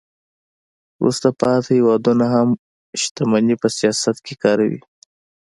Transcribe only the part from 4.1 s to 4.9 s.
کې کاروي